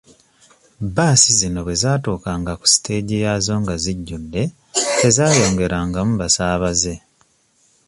[0.85, 4.41] Bbaasi zino bwe zaatuukanga ku siteegi yaazo nga zijjudde
[4.99, 6.95] tezaayongerangamu basaabaze.